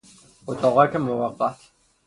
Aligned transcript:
اتاقک 0.47 0.95
موقت 0.95 1.57